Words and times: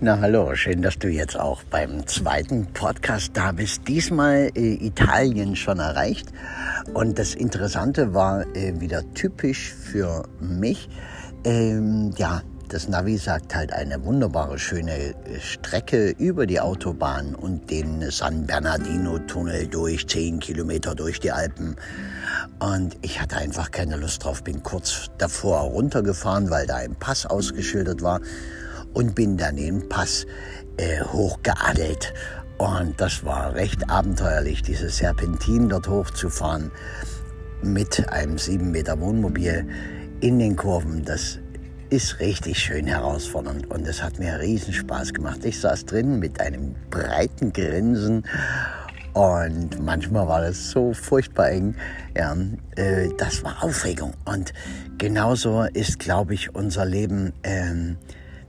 Na 0.00 0.18
hallo, 0.20 0.56
schön, 0.56 0.82
dass 0.82 0.98
du 0.98 1.08
jetzt 1.08 1.38
auch 1.38 1.62
beim 1.62 2.04
zweiten 2.08 2.66
Podcast 2.66 3.30
da 3.34 3.52
bist. 3.52 3.86
Diesmal 3.86 4.50
äh, 4.56 4.74
Italien 4.84 5.54
schon 5.54 5.78
erreicht. 5.78 6.26
Und 6.94 7.16
das 7.16 7.36
Interessante 7.36 8.12
war 8.12 8.44
äh, 8.56 8.80
wieder 8.80 9.02
typisch 9.14 9.72
für 9.72 10.24
mich. 10.40 10.88
Ähm, 11.44 12.10
ja, 12.16 12.42
das 12.68 12.88
Navi 12.88 13.16
sagt 13.16 13.54
halt 13.54 13.72
eine 13.72 14.04
wunderbare, 14.04 14.58
schöne 14.58 14.92
äh, 14.92 15.14
Strecke 15.40 16.08
über 16.18 16.46
die 16.46 16.58
Autobahn 16.58 17.36
und 17.36 17.70
den 17.70 18.10
San 18.10 18.46
Bernardino-Tunnel 18.46 19.68
durch, 19.68 20.08
zehn 20.08 20.40
Kilometer 20.40 20.96
durch 20.96 21.20
die 21.20 21.30
Alpen. 21.30 21.76
Und 22.58 22.96
ich 23.02 23.22
hatte 23.22 23.36
einfach 23.36 23.70
keine 23.70 23.96
Lust 23.96 24.24
drauf, 24.24 24.42
bin 24.42 24.60
kurz 24.64 25.10
davor 25.18 25.60
runtergefahren, 25.60 26.50
weil 26.50 26.66
da 26.66 26.76
ein 26.76 26.96
Pass 26.96 27.26
ausgeschildert 27.26 28.02
war 28.02 28.20
und 28.94 29.14
bin 29.14 29.36
dann 29.36 29.56
den 29.56 29.88
Pass 29.88 30.26
äh, 30.76 31.02
hochgeadelt. 31.02 32.14
Und 32.58 33.00
das 33.00 33.24
war 33.24 33.54
recht 33.54 33.90
abenteuerlich, 33.90 34.62
diese 34.62 34.88
Serpentin 34.88 35.68
dort 35.68 35.88
hochzufahren 35.88 36.70
mit 37.62 38.08
einem 38.10 38.38
7 38.38 38.70
Meter 38.70 38.98
Wohnmobil 39.00 39.66
in 40.20 40.38
den 40.38 40.56
Kurven. 40.56 41.04
Das 41.04 41.40
ist 41.90 42.20
richtig 42.20 42.58
schön 42.58 42.86
herausfordernd 42.86 43.70
und 43.70 43.86
es 43.86 44.02
hat 44.02 44.18
mir 44.18 44.38
riesen 44.38 44.72
Spaß 44.72 45.12
gemacht. 45.12 45.44
Ich 45.44 45.60
saß 45.60 45.84
drin 45.86 46.18
mit 46.18 46.40
einem 46.40 46.74
breiten 46.90 47.52
Grinsen 47.52 48.24
und 49.12 49.80
manchmal 49.84 50.26
war 50.26 50.40
das 50.40 50.70
so 50.70 50.92
furchtbar 50.92 51.50
eng. 51.50 51.74
Ja, 52.16 52.36
äh, 52.76 53.08
das 53.18 53.44
war 53.44 53.62
Aufregung 53.62 54.14
und 54.24 54.52
genauso 54.98 55.64
ist, 55.72 55.98
glaube 55.98 56.34
ich, 56.34 56.54
unser 56.54 56.84
Leben. 56.84 57.32
Ähm, 57.42 57.96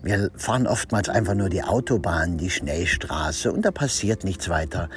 wir 0.05 0.29
fahren 0.35 0.67
oftmals 0.67 1.09
einfach 1.09 1.33
nur 1.33 1.49
die 1.49 1.63
Autobahn, 1.63 2.37
die 2.37 2.51
Schnellstraße 2.51 3.51
und 3.51 3.65
da 3.65 3.71
passiert 3.71 4.23
nichts 4.23 4.49
weiter. 4.49 4.87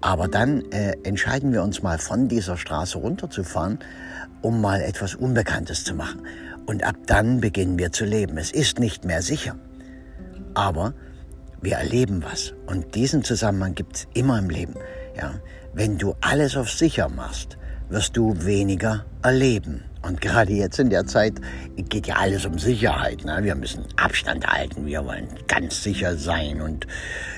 Aber 0.00 0.26
dann 0.26 0.62
äh, 0.72 0.96
entscheiden 1.04 1.52
wir 1.52 1.62
uns 1.62 1.80
mal 1.80 1.98
von 1.98 2.26
dieser 2.26 2.56
Straße 2.56 2.98
runterzufahren, 2.98 3.78
um 4.42 4.60
mal 4.60 4.80
etwas 4.80 5.14
Unbekanntes 5.14 5.84
zu 5.84 5.94
machen. 5.94 6.26
Und 6.66 6.82
ab 6.82 6.96
dann 7.06 7.40
beginnen 7.40 7.78
wir 7.78 7.92
zu 7.92 8.04
leben. 8.04 8.36
Es 8.36 8.50
ist 8.50 8.80
nicht 8.80 9.04
mehr 9.04 9.22
sicher. 9.22 9.54
Aber 10.54 10.92
wir 11.62 11.76
erleben 11.76 12.24
was. 12.24 12.52
Und 12.66 12.96
diesen 12.96 13.22
Zusammenhang 13.22 13.76
gibt 13.76 13.96
es 13.96 14.08
immer 14.14 14.40
im 14.40 14.50
Leben. 14.50 14.74
Ja? 15.16 15.34
Wenn 15.72 15.98
du 15.98 16.16
alles 16.20 16.56
auf 16.56 16.68
sicher 16.68 17.08
machst, 17.08 17.58
wirst 17.90 18.16
du 18.16 18.44
weniger 18.44 19.04
erleben. 19.22 19.84
Und 20.02 20.20
gerade 20.20 20.52
jetzt 20.52 20.78
in 20.78 20.90
der 20.90 21.06
Zeit 21.06 21.34
geht 21.76 22.06
ja 22.06 22.16
alles 22.16 22.46
um 22.46 22.58
Sicherheit. 22.58 23.24
Ne? 23.24 23.40
Wir 23.42 23.54
müssen 23.54 23.84
Abstand 23.96 24.46
halten, 24.46 24.86
wir 24.86 25.04
wollen 25.04 25.28
ganz 25.48 25.82
sicher 25.82 26.16
sein 26.16 26.60
und 26.60 26.86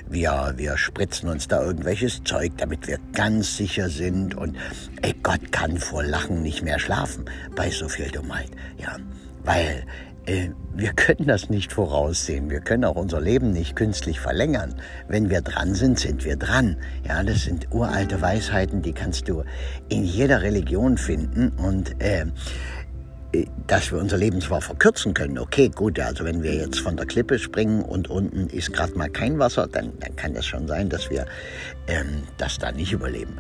wir, 0.09 0.55
wir 0.57 0.77
spritzen 0.77 1.29
uns 1.29 1.49
da 1.49 1.63
irgendwelches 1.63 2.23
Zeug, 2.25 2.53
damit 2.59 2.87
wir 2.87 2.99
ganz 3.13 3.57
sicher 3.57 3.89
sind. 3.89 4.35
Und 4.35 4.57
ey, 5.03 5.15
Gott 5.23 5.53
kann 5.53 5.79
vor 5.79 6.03
Lachen 6.03 6.43
nicht 6.43 6.63
mehr 6.63 6.79
schlafen 6.79 7.25
bei 7.57 7.71
so 7.71 7.89
viel 7.89 8.11
Dummheit. 8.11 8.51
Ja, 8.79 8.97
weil 9.45 9.85
wir 10.75 10.93
können 10.93 11.27
das 11.27 11.51
nicht 11.51 11.73
voraussehen. 11.73 12.51
Wir 12.51 12.61
können 12.61 12.85
auch 12.85 12.97
unser 12.97 13.21
Leben 13.21 13.53
nicht 13.53 13.75
künstlich 13.75 14.21
verlängern. 14.21 14.75
Wenn 15.09 15.31
wir 15.31 15.41
dran 15.41 15.75
sind, 15.75 15.99
sind 15.99 16.25
wir 16.25 16.37
dran. 16.37 16.77
Ja, 17.07 17.23
das 17.23 17.43
sind 17.43 17.69
uralte 17.73 18.21
Weisheiten, 18.21 18.83
die 18.83 18.93
kannst 18.93 19.29
du 19.29 19.43
in 19.89 20.05
jeder 20.05 20.43
Religion 20.43 20.99
finden 20.99 21.51
und 21.59 22.01
äh, 22.01 22.21
äh, 22.21 22.27
dass 23.67 23.93
wir 23.93 23.99
unser 23.99 24.17
Leben 24.17 24.41
zwar 24.41 24.61
verkürzen 24.61 25.15
können, 25.15 25.39
okay, 25.39 25.69
gut, 25.69 25.99
also 26.01 26.25
wenn 26.25 26.43
wir 26.43 26.55
jetzt 26.55 26.81
von 26.81 26.97
der 26.97 27.07
Klippe 27.07 27.39
springen 27.39 27.83
und 27.83 28.11
unten 28.11 28.49
ist 28.49 28.73
gerade 28.73 28.97
mal 28.99 29.09
kein 29.09 29.39
Wasser, 29.39 29.69
dann, 29.69 29.93
dann 30.01 30.17
kann 30.17 30.35
das 30.35 30.47
schon 30.47 30.67
sein, 30.67 30.89
dass 30.89 31.11
wir 31.11 31.27
ähm, 31.87 32.25
das 32.39 32.59
da 32.59 32.73
nicht 32.73 32.93
überleben. 32.93 33.39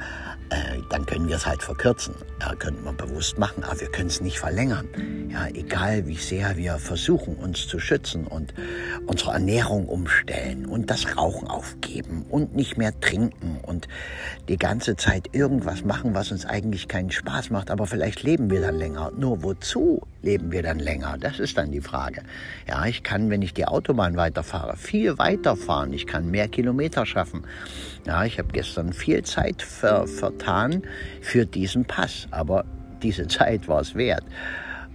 Äh, 0.50 0.81
dann 0.91 1.06
können 1.06 1.28
wir 1.28 1.37
es 1.37 1.47
halt 1.47 1.62
verkürzen. 1.62 2.14
Ja, 2.41 2.54
können 2.56 2.82
wir 2.84 2.92
bewusst 2.92 3.38
machen, 3.38 3.62
aber 3.62 3.81
wir 3.81 3.91
können 3.91 4.09
es 4.09 4.20
nicht 4.20 4.38
verlängern. 4.38 4.88
Ja, 5.28 5.47
egal 5.47 6.06
wie 6.09 6.16
sehr 6.16 6.56
wir 6.56 6.78
versuchen, 6.78 7.37
uns 7.37 7.69
zu 7.69 7.78
schützen 7.78 8.26
und 8.26 8.53
unsere 9.06 9.32
Ernährung 9.32 9.87
umstellen 9.88 10.66
und 10.66 10.91
das 10.91 11.16
Rauchen 11.16 11.47
aufgeben 11.47 12.26
und 12.28 12.56
nicht 12.56 12.76
mehr 12.76 12.98
trinken 12.98 13.60
und 13.62 13.87
die 14.48 14.56
ganze 14.56 14.97
Zeit 14.97 15.28
irgendwas 15.32 15.84
machen, 15.84 16.14
was 16.14 16.32
uns 16.32 16.47
eigentlich 16.47 16.88
keinen 16.88 17.12
Spaß 17.12 17.50
macht, 17.50 17.70
aber 17.70 17.87
vielleicht 17.87 18.25
leben 18.25 18.50
wir 18.50 18.60
dann 18.60 18.76
länger. 18.76 19.12
Nur 19.16 19.43
wozu 19.80 20.06
leben 20.22 20.52
wir 20.52 20.62
dann 20.62 20.78
länger? 20.78 21.16
Das 21.18 21.38
ist 21.38 21.56
dann 21.56 21.72
die 21.72 21.80
Frage. 21.80 22.22
Ja, 22.68 22.84
ich 22.86 23.02
kann, 23.02 23.30
wenn 23.30 23.42
ich 23.42 23.54
die 23.54 23.66
Autobahn 23.66 24.16
weiterfahre, 24.16 24.76
viel 24.76 25.18
weiterfahren. 25.18 25.92
Ich 25.92 26.06
kann 26.06 26.30
mehr 26.30 26.48
Kilometer 26.48 27.06
schaffen. 27.06 27.44
Ja, 28.06 28.24
ich 28.24 28.38
habe 28.38 28.48
gestern 28.52 28.92
viel 28.92 29.22
Zeit 29.22 29.62
ver 29.62 30.06
vertan 30.06 30.82
für 31.22 31.46
diesen 31.46 31.84
Pass, 31.84 32.28
aber 32.30 32.64
diese 33.02 33.26
Zeit 33.28 33.69
war 33.69 33.80
es 33.80 33.94
wert. 33.94 34.24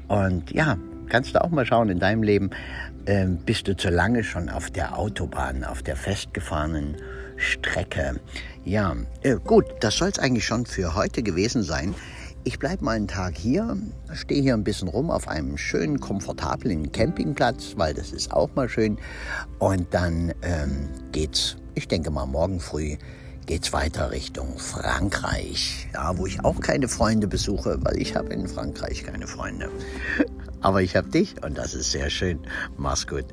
Und 0.07 0.51
ja, 0.51 0.77
kannst 1.09 1.35
du 1.35 1.43
auch 1.43 1.49
mal 1.49 1.65
schauen 1.65 1.89
in 1.89 1.99
deinem 1.99 2.21
Leben, 2.21 2.51
äh, 3.05 3.25
bist 3.25 3.67
du 3.67 3.75
zu 3.75 3.89
lange 3.89 4.23
schon 4.23 4.49
auf 4.49 4.69
der 4.69 4.97
Autobahn, 4.97 5.63
auf 5.63 5.81
der 5.81 5.95
festgefahrenen 5.95 6.97
Strecke. 7.37 8.19
Ja, 8.63 8.95
äh, 9.23 9.35
gut, 9.43 9.65
das 9.79 9.97
soll 9.97 10.09
es 10.09 10.19
eigentlich 10.19 10.45
schon 10.45 10.65
für 10.65 10.95
heute 10.95 11.23
gewesen 11.23 11.63
sein. 11.63 11.95
Ich 12.47 12.59
bleibe 12.59 12.85
mal 12.85 12.91
einen 12.91 13.07
Tag 13.07 13.35
hier, 13.35 13.75
stehe 14.13 14.39
hier 14.39 14.53
ein 14.53 14.63
bisschen 14.63 14.87
rum 14.87 15.09
auf 15.09 15.27
einem 15.27 15.57
schönen, 15.57 15.99
komfortablen 15.99 16.91
Campingplatz, 16.91 17.73
weil 17.75 17.95
das 17.95 18.11
ist 18.11 18.31
auch 18.31 18.53
mal 18.53 18.69
schön. 18.69 18.99
Und 19.57 19.91
dann 19.95 20.31
ähm, 20.43 20.89
geht's, 21.11 21.57
ich 21.73 21.87
denke 21.87 22.11
mal 22.11 22.27
morgen 22.27 22.59
früh, 22.59 22.97
geht's 23.47 23.73
weiter 23.73 24.11
Richtung 24.11 24.59
Frankreich, 24.59 25.87
ja, 25.95 26.15
wo 26.19 26.27
ich 26.27 26.45
auch 26.45 26.59
keine 26.59 26.87
Freunde 26.87 27.27
besuche, 27.27 27.79
weil 27.81 27.99
ich 27.99 28.15
habe 28.15 28.31
in 28.31 28.47
Frankreich 28.47 29.03
keine 29.03 29.25
Freunde. 29.25 29.71
Aber 30.61 30.83
ich 30.83 30.95
habe 30.95 31.09
dich 31.09 31.43
und 31.43 31.57
das 31.57 31.73
ist 31.73 31.91
sehr 31.91 32.11
schön. 32.11 32.39
Mach's 32.77 33.07
gut. 33.07 33.25